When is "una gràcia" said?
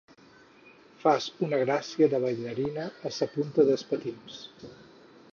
1.47-2.07